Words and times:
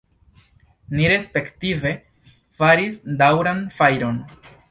Ni 0.99 1.09
respektive 1.11 1.91
faris 2.61 2.99
daŭran 3.21 3.63
fajron. 3.81 4.19